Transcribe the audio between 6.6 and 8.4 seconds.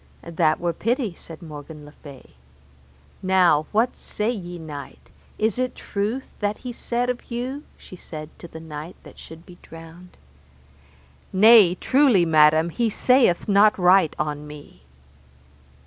he saith of you? she said